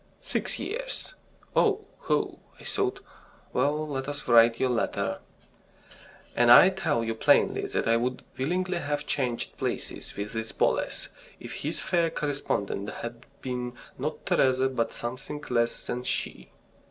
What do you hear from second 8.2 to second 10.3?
willingly have changed places